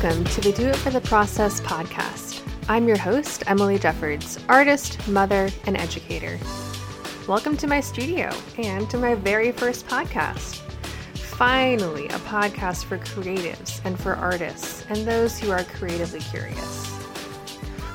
[0.00, 2.40] welcome to the Do It for the Process podcast.
[2.68, 6.38] I'm your host, Emily Jeffords, artist, mother, and educator.
[7.26, 10.58] Welcome to my studio and to my very first podcast.
[11.16, 16.92] Finally, a podcast for creatives and for artists and those who are creatively curious.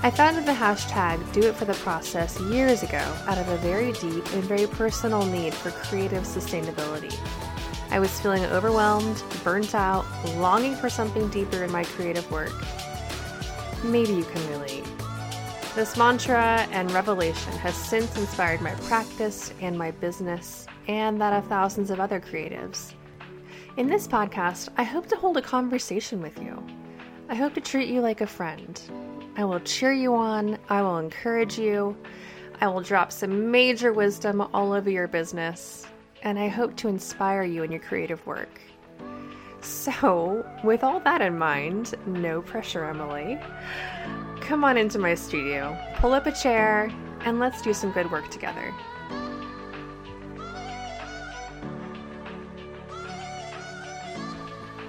[0.01, 3.93] I founded the hashtag Do It for the Process years ago out of a very
[3.93, 7.17] deep and very personal need for creative sustainability.
[7.89, 10.05] I was feeling overwhelmed, burnt out,
[10.37, 12.53] longing for something deeper in my creative work.
[13.83, 14.85] Maybe you can relate.
[15.75, 21.47] This mantra and revelation has since inspired my practice and my business, and that of
[21.47, 22.93] thousands of other creatives.
[23.77, 26.63] In this podcast, I hope to hold a conversation with you.
[27.27, 28.79] I hope to treat you like a friend.
[29.35, 31.97] I will cheer you on, I will encourage you,
[32.61, 35.87] I will drop some major wisdom all over your business,
[36.23, 38.61] and I hope to inspire you in your creative work.
[39.61, 43.39] So, with all that in mind, no pressure, Emily,
[44.41, 48.29] come on into my studio, pull up a chair, and let's do some good work
[48.29, 48.73] together.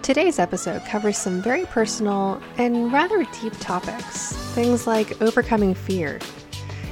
[0.03, 4.33] Today's episode covers some very personal and rather deep topics.
[4.55, 6.19] Things like overcoming fear,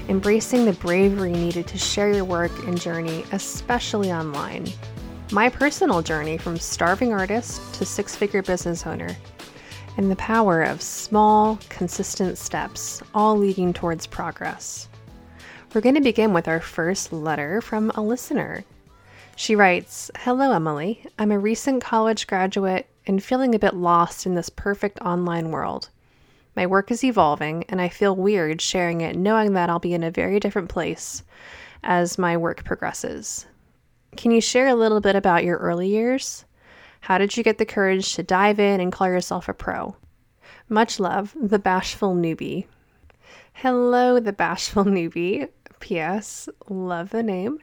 [0.08, 4.66] embracing the bravery needed to share your work and journey, especially online.
[5.30, 9.16] My personal journey from starving artist to six figure business owner,
[9.96, 14.88] and the power of small, consistent steps, all leading towards progress.
[15.72, 18.64] We're going to begin with our first letter from a listener.
[19.36, 21.06] She writes Hello, Emily.
[21.18, 25.88] I'm a recent college graduate and feeling a bit lost in this perfect online world.
[26.54, 30.02] My work is evolving, and I feel weird sharing it knowing that I'll be in
[30.02, 31.22] a very different place
[31.82, 33.46] as my work progresses.
[34.16, 36.44] Can you share a little bit about your early years?
[37.00, 39.96] How did you get the courage to dive in and call yourself a pro?
[40.68, 42.66] Much love, the bashful newbie.
[43.54, 45.48] Hello, the bashful newbie.
[45.80, 46.48] P.S.
[46.68, 47.58] Love the name.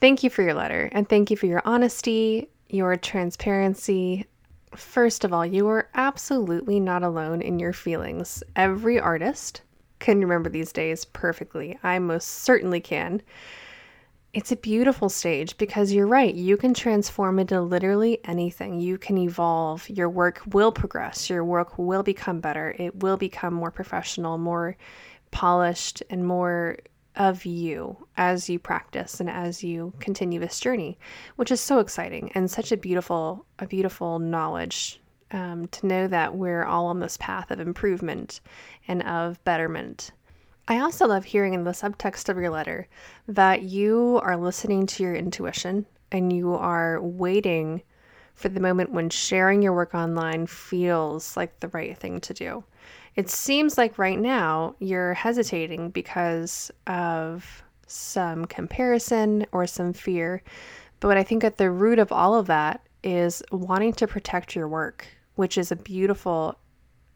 [0.00, 4.26] Thank you for your letter, and thank you for your honesty, your transparency,
[4.76, 8.42] First of all, you are absolutely not alone in your feelings.
[8.54, 9.62] Every artist
[9.98, 11.78] can remember these days perfectly.
[11.82, 13.22] I most certainly can.
[14.34, 16.34] It's a beautiful stage because you're right.
[16.34, 18.78] You can transform into literally anything.
[18.78, 19.88] You can evolve.
[19.88, 21.30] Your work will progress.
[21.30, 22.76] Your work will become better.
[22.78, 24.76] It will become more professional, more
[25.30, 26.76] polished, and more
[27.16, 30.98] of you as you practice and as you continue this journey,
[31.36, 35.00] which is so exciting and such a beautiful, a beautiful knowledge
[35.32, 38.40] um, to know that we're all on this path of improvement
[38.86, 40.12] and of betterment.
[40.68, 42.88] I also love hearing in the subtext of your letter
[43.28, 47.82] that you are listening to your intuition and you are waiting
[48.34, 52.64] for the moment when sharing your work online feels like the right thing to do.
[53.16, 60.42] It seems like right now you're hesitating because of some comparison or some fear.
[61.00, 64.68] But I think at the root of all of that is wanting to protect your
[64.68, 65.06] work,
[65.36, 66.58] which is a beautiful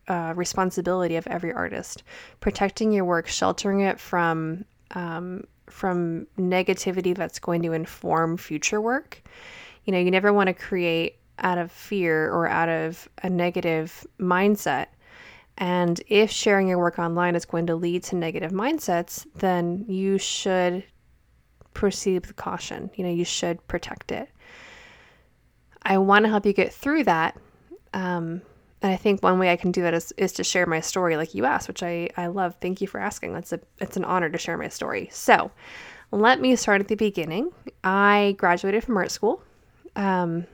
[0.08, 2.02] uh, responsibility of every artist.
[2.40, 9.22] Protecting your work, sheltering it from um, from negativity that's going to inform future work.
[9.84, 14.06] You know, you never want to create out of fear or out of a negative
[14.18, 14.86] mindset
[15.60, 20.16] and if sharing your work online is going to lead to negative mindsets, then you
[20.16, 20.82] should
[21.74, 22.90] proceed with caution.
[22.94, 24.30] You know, you should protect it.
[25.82, 27.36] I want to help you get through that.
[27.92, 28.40] Um,
[28.80, 31.18] and I think one way I can do that is, is to share my story
[31.18, 32.56] like you asked, which I, I love.
[32.62, 33.34] Thank you for asking.
[33.34, 35.10] It's a it's an honor to share my story.
[35.12, 35.50] So
[36.10, 37.52] let me start at the beginning.
[37.84, 39.42] I graduated from art school.
[39.94, 40.46] Um,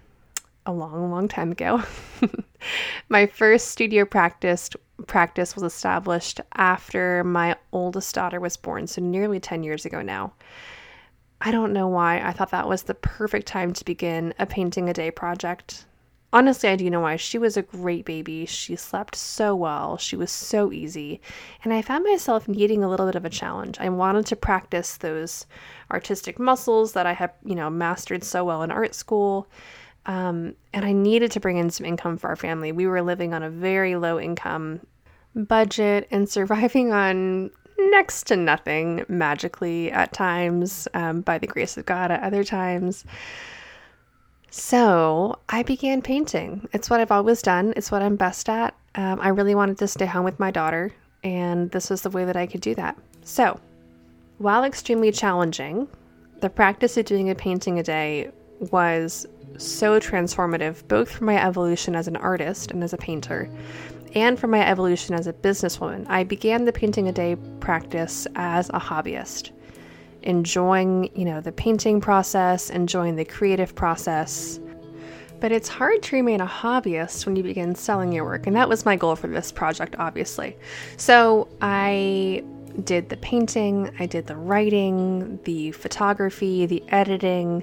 [0.66, 1.80] a long, long time ago.
[3.08, 4.68] my first studio practice
[5.06, 10.32] practice was established after my oldest daughter was born, so nearly 10 years ago now.
[11.40, 14.88] I don't know why I thought that was the perfect time to begin a painting
[14.88, 15.84] a day project.
[16.32, 17.16] Honestly, I do know why.
[17.16, 18.46] She was a great baby.
[18.46, 19.96] She slept so well.
[19.96, 21.20] She was so easy.
[21.62, 23.78] And I found myself needing a little bit of a challenge.
[23.78, 25.46] I wanted to practice those
[25.90, 29.48] artistic muscles that I had, you know, mastered so well in art school.
[30.06, 32.72] Um, and I needed to bring in some income for our family.
[32.72, 34.80] We were living on a very low income
[35.34, 41.86] budget and surviving on next to nothing magically at times, um, by the grace of
[41.86, 43.04] God at other times.
[44.50, 46.66] So I began painting.
[46.72, 48.74] It's what I've always done, it's what I'm best at.
[48.94, 50.92] Um, I really wanted to stay home with my daughter,
[51.22, 52.96] and this was the way that I could do that.
[53.22, 53.60] So,
[54.38, 55.88] while extremely challenging,
[56.40, 58.30] the practice of doing a painting a day
[58.70, 59.26] was
[59.58, 63.50] so transformative, both for my evolution as an artist and as a painter,
[64.14, 66.06] and for my evolution as a businesswoman.
[66.08, 69.50] I began the painting a day practice as a hobbyist,
[70.22, 74.60] enjoying, you know, the painting process, enjoying the creative process.
[75.38, 78.68] But it's hard to remain a hobbyist when you begin selling your work, and that
[78.68, 80.56] was my goal for this project, obviously.
[80.96, 82.42] So I
[82.84, 87.62] did the painting, I did the writing, the photography, the editing.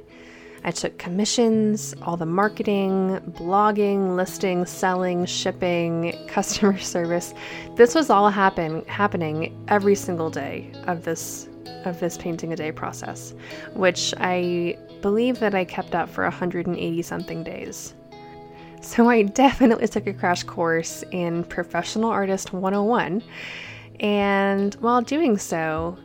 [0.63, 7.33] I took commissions, all the marketing, blogging, listing, selling, shipping, customer service.
[7.75, 11.49] This was all happen happening every single day of this
[11.85, 13.33] of this painting a day process,
[13.73, 17.93] which I believe that I kept up for 180 something days.
[18.81, 23.21] So I definitely took a crash course in Professional Artist 101
[23.99, 25.97] and while doing so,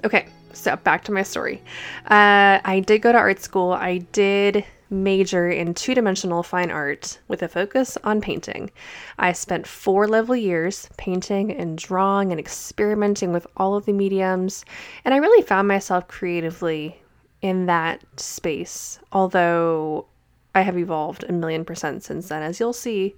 [0.04, 1.64] okay, so back to my story.
[2.06, 3.72] Uh, I did go to art school.
[3.72, 8.70] I did major in two dimensional fine art with a focus on painting.
[9.18, 14.66] I spent four lovely years painting and drawing and experimenting with all of the mediums,
[15.04, 17.02] and I really found myself creatively
[17.42, 20.08] in that space, although
[20.54, 23.16] I have evolved a million percent since then, as you'll see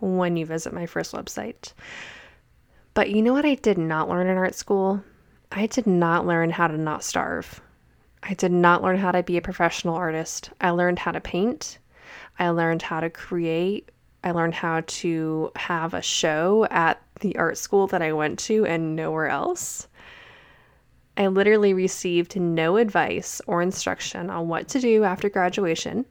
[0.00, 1.72] when you visit my first website.
[2.94, 5.02] But you know what I did not learn in art school?
[5.50, 7.60] I did not learn how to not starve.
[8.22, 10.50] I did not learn how to be a professional artist.
[10.60, 11.78] I learned how to paint.
[12.38, 13.90] I learned how to create.
[14.24, 18.66] I learned how to have a show at the art school that I went to
[18.66, 19.88] and nowhere else.
[21.16, 26.04] I literally received no advice or instruction on what to do after graduation.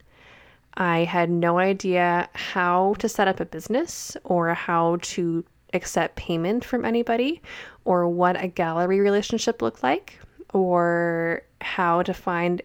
[0.75, 5.43] I had no idea how to set up a business or how to
[5.73, 7.41] accept payment from anybody
[7.83, 10.19] or what a gallery relationship looked like
[10.53, 12.61] or how to find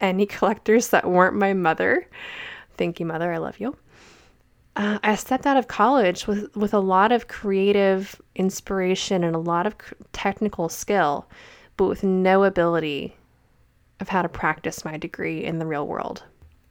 [0.00, 2.06] any collectors that weren't my mother.
[2.76, 3.32] Thank you, mother.
[3.32, 3.76] I love you.
[4.76, 9.38] Uh, I stepped out of college with, with a lot of creative inspiration and a
[9.38, 9.76] lot of
[10.12, 11.28] technical skill,
[11.76, 13.16] but with no ability
[14.00, 16.24] of how to practice my degree in the real world.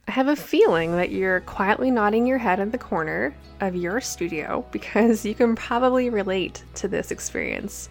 [0.06, 4.02] I have a feeling that you're quietly nodding your head in the corner of your
[4.02, 7.88] studio because you can probably relate to this experience.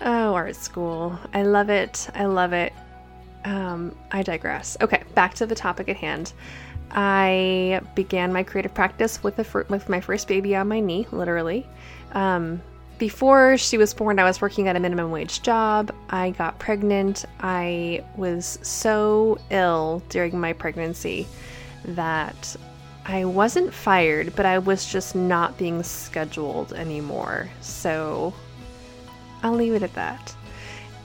[0.00, 1.18] Oh, art school.
[1.32, 2.08] I love it.
[2.14, 2.72] I love it.
[3.44, 4.76] Um, I digress.
[4.80, 6.32] Okay, back to the topic at hand.
[6.90, 11.66] I began my creative practice with, fir- with my first baby on my knee, literally.
[12.12, 12.62] Um,
[12.98, 15.94] before she was born, I was working at a minimum wage job.
[16.08, 17.24] I got pregnant.
[17.40, 21.26] I was so ill during my pregnancy
[21.84, 22.56] that
[23.04, 27.48] I wasn't fired, but I was just not being scheduled anymore.
[27.60, 28.32] So
[29.42, 30.34] I'll leave it at that.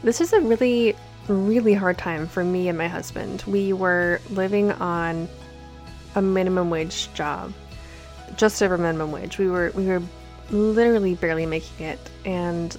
[0.03, 0.95] This is a really,
[1.27, 3.43] really hard time for me and my husband.
[3.45, 5.27] We were living on
[6.15, 7.53] a minimum wage job,
[8.35, 9.37] just over minimum wage.
[9.37, 10.01] We were we were
[10.49, 12.75] literally barely making it, and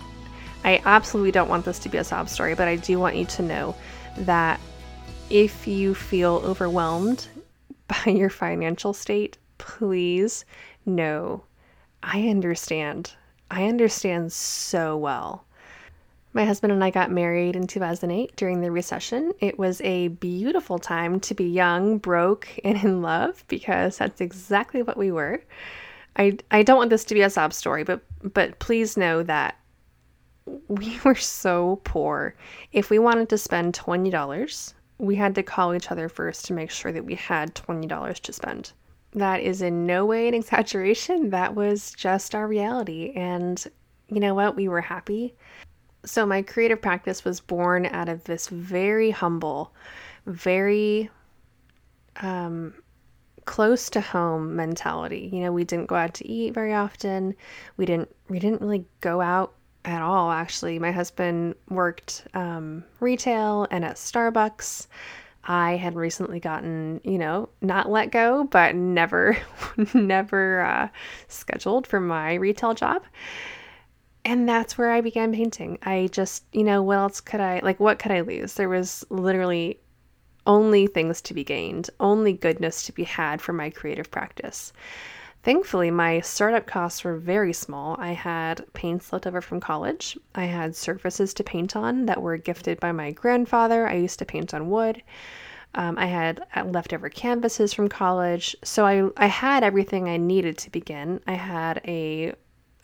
[0.64, 3.24] I absolutely don't want this to be a sob story, but I do want you
[3.26, 3.74] to know
[4.18, 4.60] that
[5.30, 7.26] if you feel overwhelmed
[7.88, 10.44] by your financial state, please
[10.84, 11.44] know
[12.02, 13.12] I understand.
[13.52, 15.44] I understand so well.
[16.32, 19.32] My husband and I got married in 2008 during the recession.
[19.40, 24.82] It was a beautiful time to be young, broke, and in love because that's exactly
[24.82, 25.42] what we were.
[26.16, 29.58] I, I don't want this to be a sob story, but but please know that
[30.68, 32.34] we were so poor.
[32.72, 36.70] If we wanted to spend $20, we had to call each other first to make
[36.70, 38.72] sure that we had $20 to spend.
[39.14, 41.30] That is in no way an exaggeration.
[41.30, 43.12] That was just our reality.
[43.14, 43.64] And
[44.08, 44.56] you know what?
[44.56, 45.34] We were happy.
[46.04, 49.72] So, my creative practice was born out of this very humble,
[50.26, 51.08] very
[52.16, 52.74] um,
[53.44, 55.30] close to home mentality.
[55.32, 57.34] You know, we didn't go out to eat very often.
[57.76, 59.54] We didn't we didn't really go out
[59.84, 60.78] at all actually.
[60.78, 64.86] My husband worked um, retail and at Starbucks.
[65.44, 69.36] I had recently gotten, you know, not let go, but never,
[69.94, 70.88] never uh,
[71.28, 73.02] scheduled for my retail job.
[74.24, 75.78] And that's where I began painting.
[75.82, 78.54] I just, you know, what else could I, like, what could I lose?
[78.54, 79.80] There was literally
[80.46, 84.72] only things to be gained, only goodness to be had from my creative practice.
[85.42, 87.96] Thankfully, my startup costs were very small.
[87.98, 90.16] I had paints left over from college.
[90.36, 93.88] I had surfaces to paint on that were gifted by my grandfather.
[93.88, 95.02] I used to paint on wood.
[95.74, 98.54] Um, I had uh, leftover canvases from college.
[98.62, 101.20] So I, I had everything I needed to begin.
[101.26, 102.34] I had a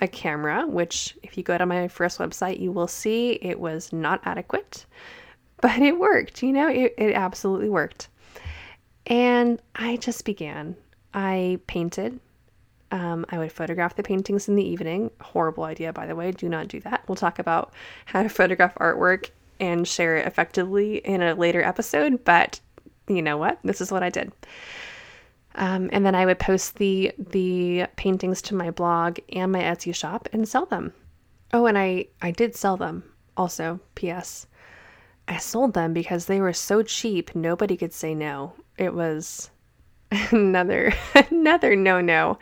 [0.01, 3.93] a camera, which, if you go to my first website, you will see it was
[3.93, 4.87] not adequate
[5.61, 8.09] but it worked, you know, it, it absolutely worked.
[9.07, 10.77] And I just began.
[11.15, 12.21] I painted.
[12.91, 15.11] Um, I would photograph the paintings in the evening.
[15.21, 16.33] Horrible idea, by the way.
[16.33, 17.05] Do not do that.
[17.07, 17.73] We'll talk about
[18.07, 19.31] how to photograph artwork
[19.61, 22.25] and share it effectively in a later episode.
[22.25, 22.61] But
[23.09, 23.59] you know what?
[23.63, 24.33] This is what I did.
[25.55, 29.95] Um, and then I would post the the paintings to my blog and my Etsy
[29.95, 30.93] shop and sell them.
[31.53, 33.05] Oh, and I I did sell them
[33.37, 33.81] also.
[33.97, 34.47] P.S.
[35.27, 38.55] I sold them because they were so cheap, nobody could say no.
[38.79, 39.51] It was
[40.31, 40.95] another
[41.31, 42.39] another no-no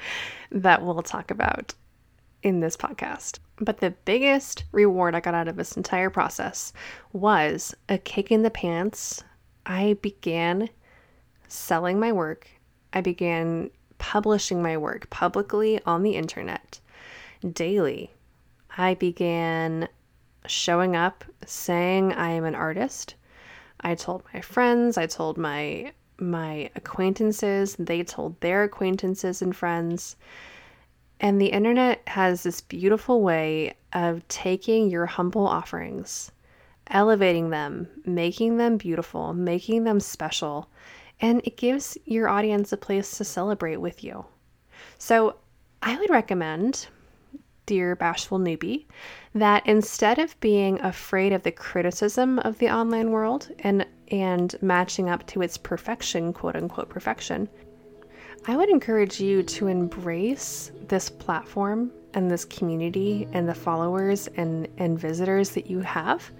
[0.50, 1.74] that we'll talk about
[2.42, 3.38] in this podcast.
[3.58, 6.72] But the biggest reward I got out of this entire process
[7.12, 9.24] was a kick in the pants.
[9.64, 10.68] I began
[11.48, 12.48] selling my work.
[12.92, 16.80] I began publishing my work publicly on the internet
[17.52, 18.12] daily.
[18.76, 19.88] I began
[20.46, 23.14] showing up, saying I am an artist.
[23.80, 30.16] I told my friends, I told my my acquaintances, they told their acquaintances and friends.
[31.20, 36.30] And the internet has this beautiful way of taking your humble offerings,
[36.88, 40.68] elevating them, making them beautiful, making them special,
[41.20, 44.26] and it gives your audience a place to celebrate with you.
[44.98, 45.36] So,
[45.82, 46.88] I would recommend
[47.66, 48.86] dear bashful newbie,
[49.34, 55.10] that instead of being afraid of the criticism of the online world and and matching
[55.10, 57.48] up to its perfection, quote unquote perfection,
[58.46, 64.68] I would encourage you to embrace this platform and this community and the followers and,
[64.78, 66.30] and visitors that you have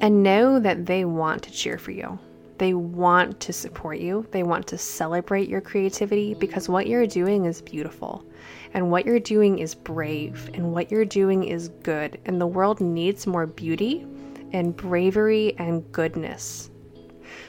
[0.00, 2.18] and know that they want to cheer for you.
[2.58, 4.26] They want to support you.
[4.30, 8.24] They want to celebrate your creativity because what you're doing is beautiful.
[8.72, 10.50] And what you're doing is brave.
[10.54, 12.18] And what you're doing is good.
[12.24, 14.06] And the world needs more beauty
[14.52, 16.70] and bravery and goodness.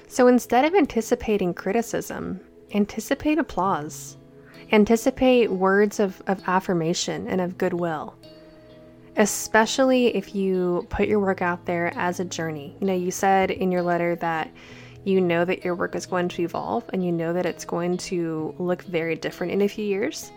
[0.07, 2.41] So instead of anticipating criticism,
[2.73, 4.17] anticipate applause.
[4.73, 8.17] Anticipate words of, of affirmation and of goodwill
[9.17, 12.77] especially if you put your work out there as a journey.
[12.79, 14.51] You know, you said in your letter that
[15.03, 17.97] you know that your work is going to evolve and you know that it's going
[17.97, 20.31] to look very different in a few years.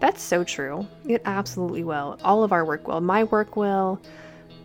[0.00, 0.86] That's so true.
[1.06, 2.18] It absolutely will.
[2.22, 3.00] All of our work will.
[3.00, 4.00] My work will.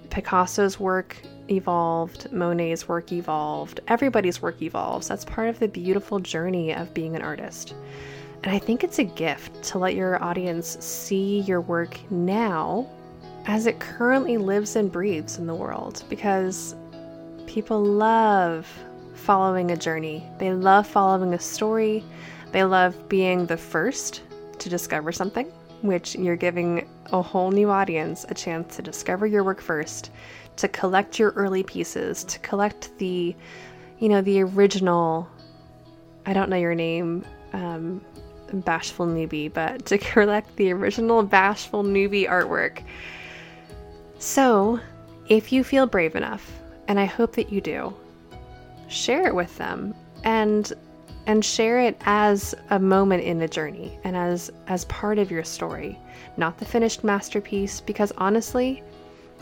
[0.09, 1.15] Picasso's work
[1.49, 2.31] evolved.
[2.31, 3.79] Monet's work evolved.
[3.87, 5.07] Everybody's work evolves.
[5.07, 7.73] That's part of the beautiful journey of being an artist.
[8.43, 12.87] And I think it's a gift to let your audience see your work now
[13.45, 16.75] as it currently lives and breathes in the world because
[17.45, 18.67] people love
[19.13, 20.25] following a journey.
[20.37, 22.03] They love following a story.
[22.51, 24.23] They love being the first
[24.59, 25.51] to discover something,
[25.81, 30.11] which you're giving a whole new audience a chance to discover your work first,
[30.57, 33.35] to collect your early pieces, to collect the,
[33.99, 35.27] you know, the original,
[36.25, 38.01] I don't know your name, um,
[38.53, 42.83] bashful newbie, but to collect the original bashful newbie artwork.
[44.19, 44.79] So,
[45.27, 46.51] if you feel brave enough,
[46.87, 47.95] and I hope that you do,
[48.91, 49.93] share it with them
[50.23, 50.73] and
[51.27, 55.43] and share it as a moment in the journey and as as part of your
[55.43, 55.97] story
[56.37, 58.83] not the finished masterpiece because honestly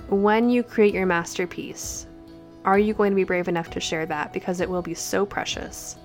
[0.09, 2.05] when you create your masterpiece
[2.65, 4.33] are you going to be brave enough to share that?
[4.33, 5.95] Because it will be so precious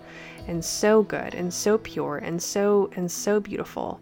[0.46, 4.00] and so good and so pure and so and so beautiful.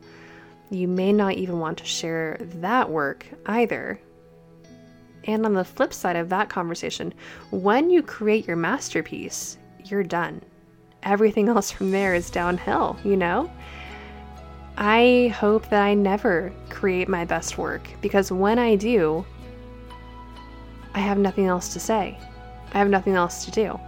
[0.71, 4.01] You may not even want to share that work either
[5.25, 7.15] and on the flip side of that conversation,
[7.51, 10.43] when you create your masterpiece, you're done.
[11.03, 13.51] everything else from there is downhill, you know?
[14.77, 19.25] I hope that I never create my best work because when I do,
[20.95, 22.19] I have nothing else to say.
[22.73, 23.79] I have nothing else to do.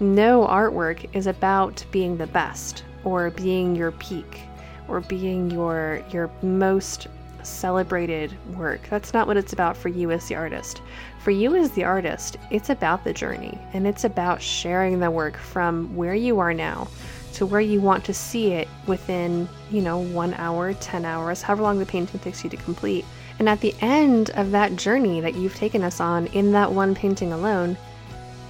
[0.00, 4.40] No artwork is about being the best or being your peak
[4.88, 7.08] or being your your most
[7.46, 8.80] celebrated work.
[8.90, 10.82] That's not what it's about for you as the artist.
[11.20, 15.36] For you as the artist, it's about the journey and it's about sharing the work
[15.36, 16.88] from where you are now
[17.34, 21.62] to where you want to see it within, you know, one hour, 10 hours, however
[21.62, 23.04] long the painting takes you to complete.
[23.38, 26.94] And at the end of that journey that you've taken us on in that one
[26.94, 27.76] painting alone,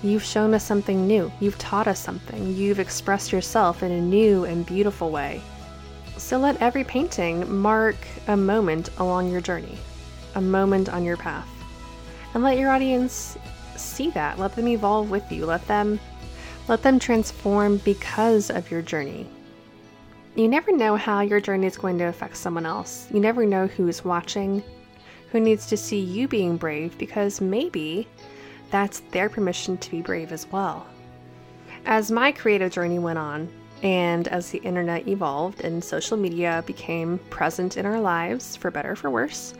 [0.05, 1.33] you've shown us something new.
[1.41, 2.55] You've taught us something.
[2.55, 5.43] You've expressed yourself in a new and beautiful way.
[6.27, 7.95] So let every painting mark
[8.27, 9.79] a moment along your journey,
[10.35, 11.49] a moment on your path.
[12.35, 13.39] And let your audience
[13.77, 14.37] see that.
[14.37, 15.47] Let them evolve with you.
[15.47, 16.01] Let them
[16.67, 19.29] let them transform because of your journey.
[20.35, 23.07] You never know how your journey is going to affect someone else.
[23.13, 24.65] You never know who's watching,
[25.31, 28.09] who needs to see you being brave because maybe
[28.73, 30.89] that's their permission to be brave as well.
[31.85, 33.49] As my creative journey went on,
[33.83, 38.93] and as the internet evolved and social media became present in our lives, for better
[38.93, 39.55] or for worse,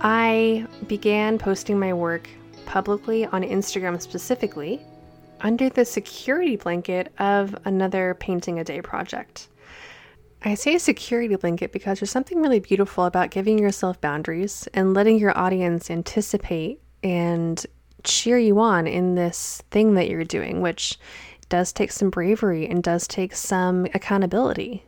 [0.00, 2.28] I began posting my work
[2.66, 4.80] publicly on Instagram specifically
[5.40, 9.48] under the security blanket of another painting a day project.
[10.42, 15.18] I say security blanket because there's something really beautiful about giving yourself boundaries and letting
[15.18, 17.64] your audience anticipate and
[18.02, 20.98] cheer you on in this thing that you're doing, which
[21.54, 24.82] does take some bravery and does take some accountability.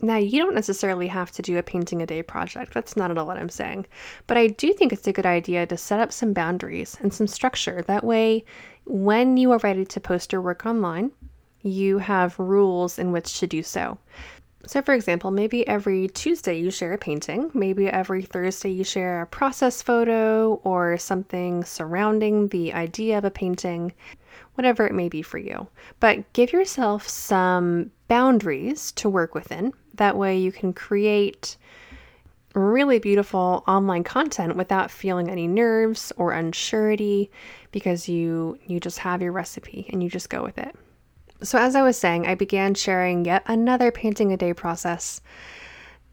[0.00, 2.74] Now, you don't necessarily have to do a painting a day project.
[2.74, 3.86] That's not at all what I'm saying.
[4.26, 7.28] But I do think it's a good idea to set up some boundaries and some
[7.28, 7.82] structure.
[7.82, 8.44] That way,
[8.84, 11.12] when you are ready to post your work online,
[11.62, 13.96] you have rules in which to do so.
[14.66, 19.22] So, for example, maybe every Tuesday you share a painting, maybe every Thursday you share
[19.22, 23.92] a process photo or something surrounding the idea of a painting
[24.58, 25.68] whatever it may be for you.
[26.00, 29.72] But give yourself some boundaries to work within.
[29.94, 31.56] That way you can create
[32.54, 37.30] really beautiful online content without feeling any nerves or unsurety
[37.70, 40.74] because you you just have your recipe and you just go with it.
[41.42, 45.20] So as I was saying, I began sharing yet another painting a day process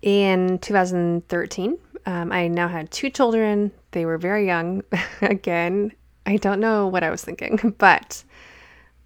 [0.03, 1.77] in 2013.
[2.05, 3.71] Um, I now had two children.
[3.91, 4.84] They were very young.
[5.21, 5.91] Again,
[6.25, 8.23] I don't know what I was thinking, but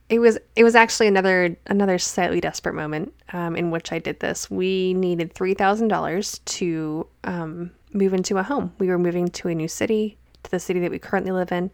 [0.09, 4.19] it was it was actually another another slightly desperate moment um, in which I did
[4.19, 4.49] this.
[4.49, 8.73] We needed three thousand dollars to um, move into a home.
[8.79, 11.69] We were moving to a new city, to the city that we currently live in,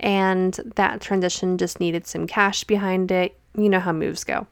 [0.00, 3.36] and that transition just needed some cash behind it.
[3.56, 4.46] You know how moves go.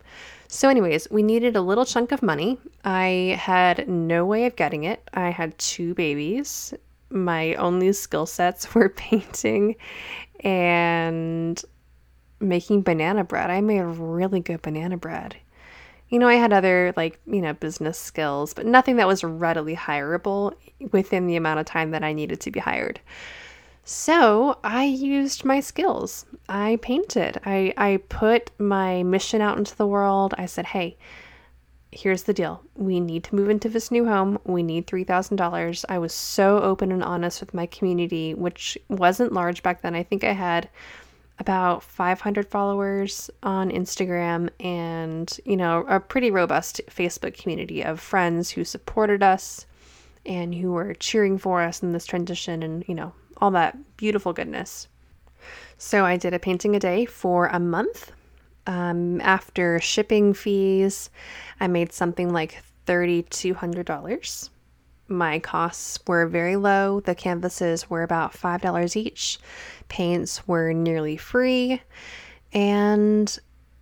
[0.48, 2.58] So, anyways, we needed a little chunk of money.
[2.84, 5.08] I had no way of getting it.
[5.14, 6.74] I had two babies.
[7.08, 9.76] My only skill sets were painting
[10.40, 11.62] and
[12.40, 13.50] making banana bread.
[13.50, 15.36] I made really good banana bread.
[16.08, 19.76] You know, I had other like, you know, business skills, but nothing that was readily
[19.76, 20.54] hireable
[20.92, 23.00] within the amount of time that I needed to be hired.
[23.84, 26.26] So I used my skills.
[26.48, 27.40] I painted.
[27.44, 30.34] I, I put my mission out into the world.
[30.36, 30.96] I said, hey,
[31.92, 32.62] here's the deal.
[32.76, 34.38] We need to move into this new home.
[34.44, 35.84] We need $3,000.
[35.88, 39.94] I was so open and honest with my community, which wasn't large back then.
[39.94, 40.68] I think I had
[41.38, 48.50] about 500 followers on Instagram and, you know, a pretty robust Facebook community of friends
[48.50, 49.66] who supported us
[50.26, 54.34] and who were cheering for us in this transition and, you know, all that beautiful
[54.34, 54.86] goodness.
[55.78, 58.12] So I did a painting a day for a month
[58.70, 61.10] um, after shipping fees,
[61.58, 64.50] I made something like $3,200.
[65.08, 67.00] My costs were very low.
[67.00, 69.40] The canvases were about $5 each.
[69.88, 71.82] Paints were nearly free.
[72.52, 73.36] And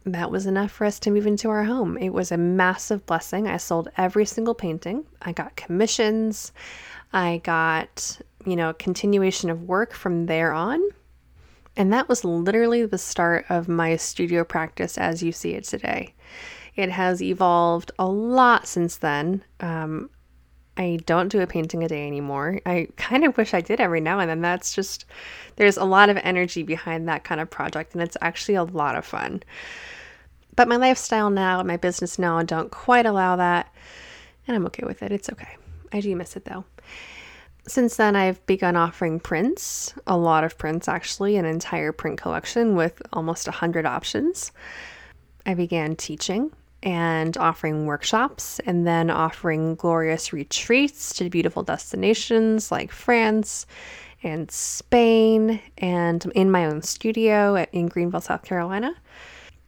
[0.07, 1.99] that was enough for us to move into our home.
[1.99, 3.47] It was a massive blessing.
[3.47, 5.05] I sold every single painting.
[5.21, 6.53] I got commissions.
[7.13, 10.81] I got, you know, continuation of work from there on.
[11.79, 16.13] And that was literally the start of my studio practice as you see it today.
[16.75, 19.45] It has evolved a lot since then.
[19.61, 20.11] Um,
[20.77, 22.61] I don't do a painting a day anymore.
[22.67, 24.41] I kind of wish I did every now and then.
[24.41, 25.07] That's just,
[25.57, 28.97] there's a lot of energy behind that kind of project, and it's actually a lot
[28.97, 29.43] of fun.
[30.57, 33.73] But my lifestyle now my business now don't quite allow that,
[34.47, 35.13] and I'm okay with it.
[35.13, 35.57] It's okay.
[35.93, 36.65] I do miss it though.
[37.69, 42.75] Since then, I've begun offering prints, a lot of prints actually, an entire print collection
[42.75, 44.53] with almost 100 options.
[45.45, 46.51] I began teaching
[46.83, 53.67] and offering workshops and then offering glorious retreats to beautiful destinations like France
[54.23, 58.95] and Spain and in my own studio in Greenville, South Carolina.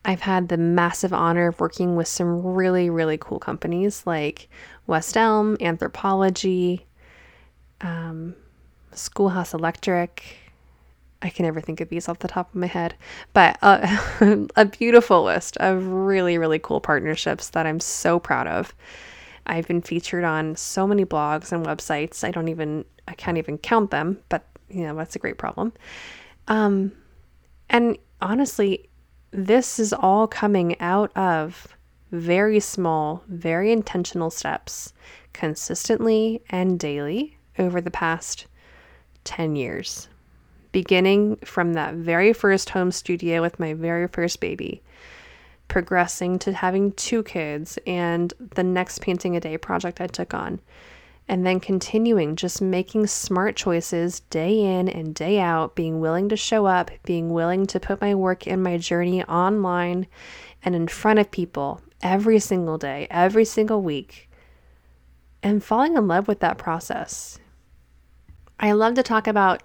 [0.06, 4.48] I've had the massive honor of working with some really, really cool companies like
[4.86, 6.84] West Elm, Anthropologie,
[7.80, 8.34] um,
[8.92, 10.24] Schoolhouse Electric.
[11.22, 12.94] I can never think of these off the top of my head,
[13.34, 13.98] but uh,
[14.56, 18.74] a beautiful list of really, really cool partnerships that I'm so proud of.
[19.46, 22.24] I've been featured on so many blogs and websites.
[22.24, 25.72] I don't even, I can't even count them, but you know, that's a great problem.
[26.48, 26.92] Um,
[27.68, 28.88] and honestly,
[29.30, 31.76] this is all coming out of
[32.12, 34.92] very small, very intentional steps
[35.32, 38.46] consistently and daily over the past
[39.24, 40.08] 10 years.
[40.72, 44.82] Beginning from that very first home studio with my very first baby,
[45.68, 50.60] progressing to having two kids and the next painting a day project I took on,
[51.28, 56.36] and then continuing just making smart choices day in and day out, being willing to
[56.36, 60.06] show up, being willing to put my work and my journey online
[60.64, 64.28] and in front of people every single day, every single week,
[65.42, 67.38] and falling in love with that process.
[68.60, 69.62] I love to talk about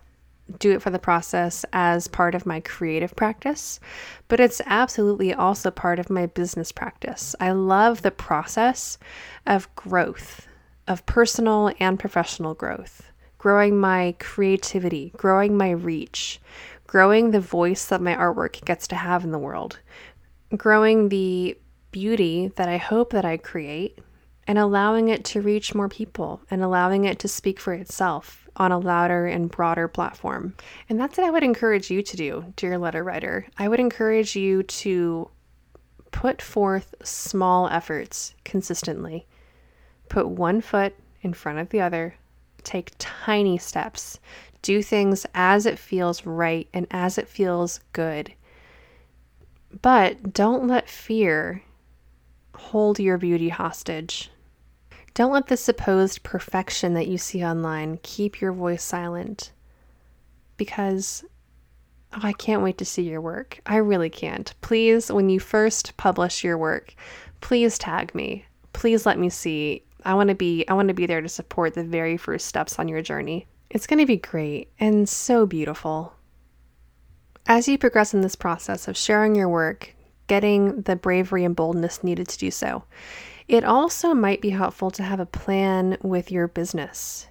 [0.59, 3.79] do it for the process as part of my creative practice,
[4.27, 7.35] but it's absolutely also part of my business practice.
[7.39, 8.97] I love the process
[9.45, 10.47] of growth
[10.87, 16.39] of personal and professional growth, growing my creativity, growing my reach,
[16.85, 19.79] growing the voice that my artwork gets to have in the world,
[20.55, 21.57] growing the
[21.91, 23.99] beauty that I hope that I create
[24.47, 28.71] and allowing it to reach more people and allowing it to speak for itself on
[28.71, 30.55] a louder and broader platform.
[30.87, 33.47] And that's what I would encourage you to do, dear letter writer.
[33.57, 35.29] I would encourage you to
[36.11, 39.27] put forth small efforts consistently
[40.09, 42.15] Put one foot in front of the other.
[42.63, 44.19] Take tiny steps.
[44.61, 48.33] Do things as it feels right and as it feels good.
[49.81, 51.63] But don't let fear
[52.55, 54.31] hold your beauty hostage.
[55.15, 59.51] Don't let the supposed perfection that you see online keep your voice silent.
[60.57, 61.25] Because
[62.13, 63.59] oh, I can't wait to see your work.
[63.65, 64.53] I really can't.
[64.61, 66.93] Please, when you first publish your work,
[67.41, 68.45] please tag me.
[68.73, 71.73] Please let me see I want to be I want to be there to support
[71.73, 73.47] the very first steps on your journey.
[73.71, 76.13] It's going to be great and so beautiful.
[77.47, 79.95] As you progress in this process of sharing your work,
[80.27, 82.83] getting the bravery and boldness needed to do so,
[83.47, 87.27] it also might be helpful to have a plan with your business.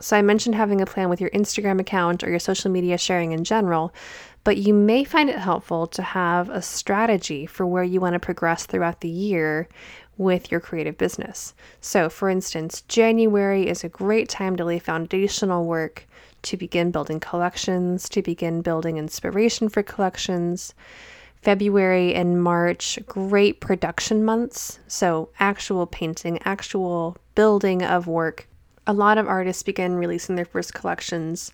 [0.00, 3.30] So, I mentioned having a plan with your Instagram account or your social media sharing
[3.32, 3.94] in general,
[4.42, 8.18] but you may find it helpful to have a strategy for where you want to
[8.18, 9.68] progress throughout the year
[10.18, 11.54] with your creative business.
[11.80, 16.06] So, for instance, January is a great time to lay foundational work
[16.42, 20.74] to begin building collections, to begin building inspiration for collections.
[21.42, 24.78] February and March, great production months.
[24.86, 28.48] So, actual painting, actual building of work.
[28.86, 31.52] A lot of artists begin releasing their first collections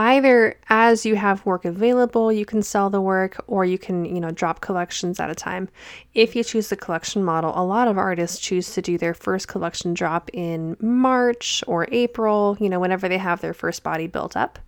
[0.00, 4.18] either as you have work available, you can sell the work, or you can, you
[4.18, 5.68] know, drop collections at a time.
[6.14, 9.46] If you choose the collection model, a lot of artists choose to do their first
[9.46, 14.38] collection drop in March or April, you know, whenever they have their first body built
[14.38, 14.58] up.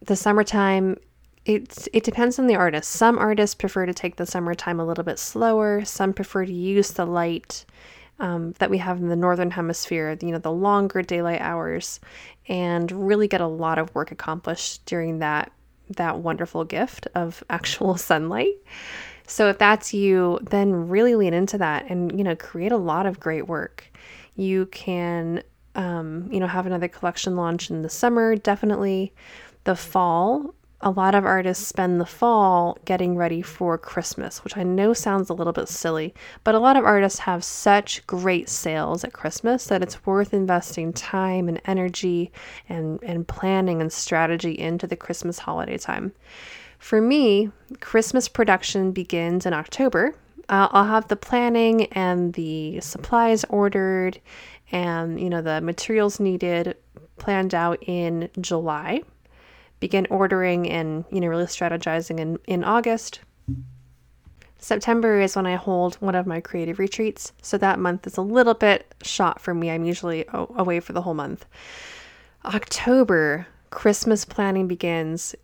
[0.00, 0.96] The summertime
[1.44, 2.90] it's it depends on the artist.
[2.90, 5.84] Some artists prefer to take the summertime a little bit slower.
[5.84, 7.64] Some prefer to use the light
[8.18, 12.00] um, that we have in the northern hemisphere, you know, the longer daylight hours,
[12.48, 15.52] and really get a lot of work accomplished during that
[15.96, 18.54] that wonderful gift of actual sunlight.
[19.26, 23.06] So if that's you, then really lean into that and you know create a lot
[23.06, 23.90] of great work.
[24.36, 25.42] You can
[25.74, 29.12] um, you know have another collection launch in the summer, definitely.
[29.64, 30.54] The fall,
[30.84, 35.30] a lot of artists spend the fall getting ready for Christmas, which I know sounds
[35.30, 39.66] a little bit silly, but a lot of artists have such great sales at Christmas
[39.68, 42.30] that it's worth investing time and energy
[42.68, 46.12] and, and planning and strategy into the Christmas holiday time.
[46.78, 50.14] For me, Christmas production begins in October.
[50.50, 54.20] Uh, I'll have the planning and the supplies ordered
[54.70, 56.76] and you know the materials needed
[57.16, 59.00] planned out in July
[59.84, 63.20] begin ordering and you know really strategizing in, in August.
[64.58, 68.22] September is when I hold one of my creative retreats, so that month is a
[68.22, 69.70] little bit shot for me.
[69.70, 71.44] I'm usually away for the whole month.
[72.46, 75.34] October, Christmas planning begins.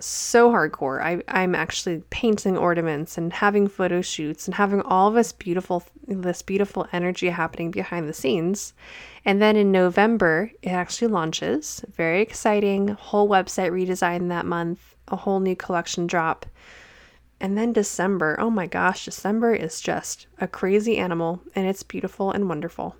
[0.00, 1.02] So hardcore.
[1.02, 6.42] I, I'm actually painting ornaments and having photo shoots and having all this beautiful this
[6.42, 8.74] beautiful energy happening behind the scenes.
[9.24, 11.84] And then in November, it actually launches.
[11.96, 12.88] Very exciting.
[12.88, 16.46] Whole website redesign that month, a whole new collection drop.
[17.40, 22.30] And then December, oh my gosh, December is just a crazy animal and it's beautiful
[22.30, 22.96] and wonderful.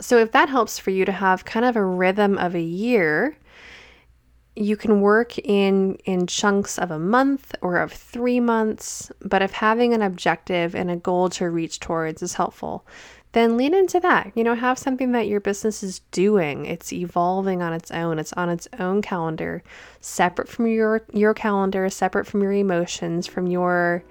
[0.00, 3.36] So, if that helps for you to have kind of a rhythm of a year,
[4.56, 9.52] you can work in in chunks of a month or of 3 months, but if
[9.52, 12.86] having an objective and a goal to reach towards is helpful,
[13.32, 14.32] then lean into that.
[14.34, 16.64] You know, have something that your business is doing.
[16.64, 18.18] It's evolving on its own.
[18.18, 19.62] It's on its own calendar,
[20.00, 24.02] separate from your your calendar, separate from your emotions, from your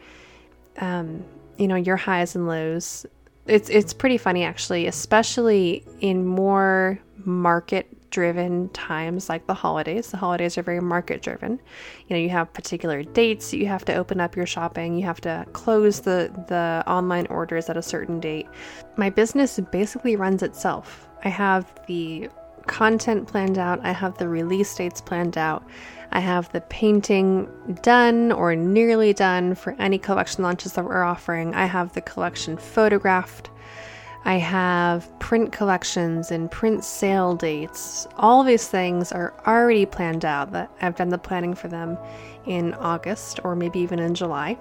[0.77, 1.23] um,
[1.57, 3.05] you know, your highs and lows.
[3.47, 10.09] It's it's pretty funny actually, especially in more market driven times like the holidays.
[10.09, 11.59] The holidays are very market driven.
[12.07, 15.19] You know, you have particular dates you have to open up your shopping, you have
[15.21, 18.47] to close the the online orders at a certain date.
[18.95, 21.09] My business basically runs itself.
[21.25, 22.29] I have the
[22.67, 25.67] content planned out, I have the release dates planned out.
[26.13, 27.49] I have the painting
[27.81, 31.53] done or nearly done for any collection launches that we're offering.
[31.53, 33.49] I have the collection photographed.
[34.25, 38.07] I have print collections and print sale dates.
[38.17, 41.95] All these things are already planned out that I've done the planning for them
[42.47, 44.57] in August or maybe even in July.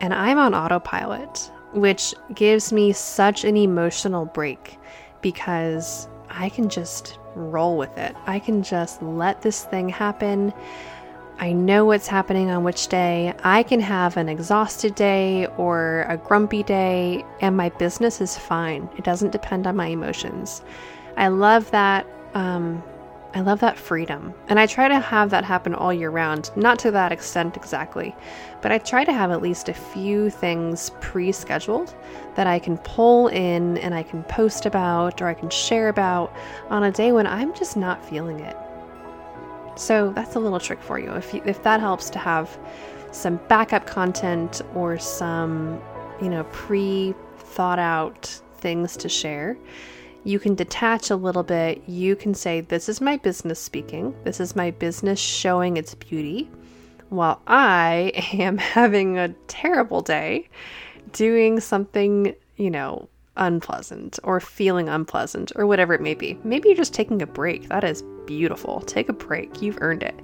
[0.00, 4.78] And I'm on autopilot, which gives me such an emotional break
[5.20, 8.14] because I can just roll with it.
[8.26, 10.52] I can just let this thing happen.
[11.38, 13.34] I know what's happening on which day.
[13.42, 18.88] I can have an exhausted day or a grumpy day, and my business is fine.
[18.96, 20.62] It doesn't depend on my emotions.
[21.16, 22.06] I love that.
[22.34, 22.82] Um,
[23.34, 24.32] I love that freedom.
[24.46, 26.52] And I try to have that happen all year round.
[26.54, 28.14] Not to that extent exactly,
[28.62, 31.96] but I try to have at least a few things pre scheduled
[32.36, 36.32] that I can pull in and I can post about or I can share about
[36.70, 38.56] on a day when I'm just not feeling it.
[39.76, 41.12] So that's a little trick for you.
[41.12, 42.58] If you, if that helps to have
[43.12, 45.80] some backup content or some,
[46.20, 49.56] you know, pre thought out things to share,
[50.24, 51.82] you can detach a little bit.
[51.86, 54.14] You can say, This is my business speaking.
[54.24, 56.50] This is my business showing its beauty.
[57.10, 60.48] While I am having a terrible day
[61.12, 66.38] doing something, you know, unpleasant or feeling unpleasant or whatever it may be.
[66.44, 67.68] Maybe you're just taking a break.
[67.68, 68.80] That is beautiful.
[68.80, 69.62] Take a break.
[69.62, 70.18] You've earned it.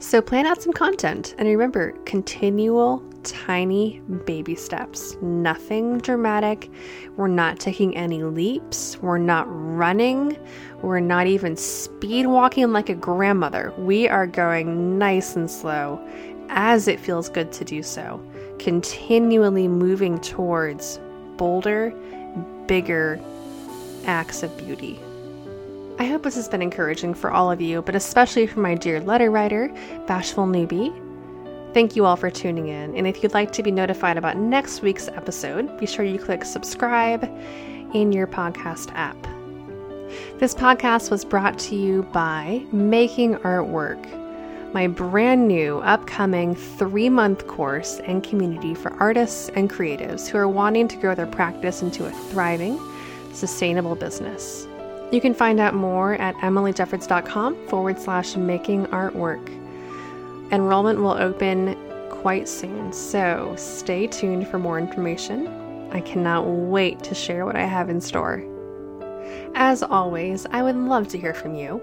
[0.00, 5.16] So plan out some content and remember continual tiny baby steps.
[5.22, 6.70] Nothing dramatic.
[7.16, 8.98] We're not taking any leaps.
[9.00, 10.36] We're not running.
[10.82, 13.72] We're not even speed walking like a grandmother.
[13.78, 16.04] We are going nice and slow
[16.48, 18.20] as it feels good to do so.
[18.58, 20.98] Continually moving towards
[21.36, 21.90] bolder
[22.66, 23.20] bigger
[24.04, 24.98] acts of beauty.
[25.98, 29.00] I hope this has been encouraging for all of you, but especially for my dear
[29.00, 29.68] letter writer,
[30.06, 30.92] Bashful Newbie.
[31.74, 34.82] Thank you all for tuning in, and if you'd like to be notified about next
[34.82, 37.24] week's episode, be sure you click subscribe
[37.94, 39.16] in your podcast app.
[40.38, 44.22] This podcast was brought to you by Making Artwork
[44.72, 50.48] my brand new upcoming three month course and community for artists and creatives who are
[50.48, 52.80] wanting to grow their practice into a thriving,
[53.32, 54.66] sustainable business.
[55.12, 59.46] You can find out more at emilyjeffords.com forward slash making artwork.
[60.50, 61.76] Enrollment will open
[62.08, 65.48] quite soon, so stay tuned for more information.
[65.92, 68.42] I cannot wait to share what I have in store.
[69.54, 71.82] As always, I would love to hear from you.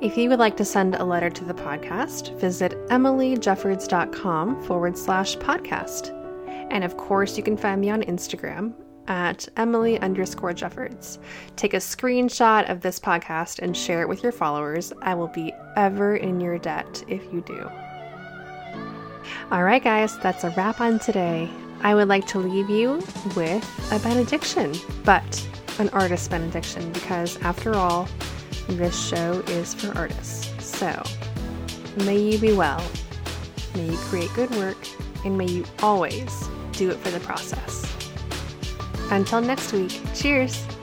[0.00, 5.36] If you would like to send a letter to the podcast, visit emilyjeffords.com forward slash
[5.36, 6.12] podcast.
[6.72, 8.74] And of course, you can find me on Instagram
[9.08, 11.18] at Emily underscore Jeffords.
[11.56, 14.92] Take a screenshot of this podcast and share it with your followers.
[15.02, 17.68] I will be ever in your debt if you do.
[19.50, 21.50] All right, guys, that's a wrap on today.
[21.80, 23.02] I would like to leave you
[23.36, 28.08] with a benediction, but an artist benediction, because after all,
[28.68, 30.52] this show is for artists.
[30.64, 31.02] So,
[32.04, 32.82] may you be well,
[33.74, 34.76] may you create good work,
[35.24, 37.77] and may you always do it for the process.
[39.10, 40.77] Until next week, cheers!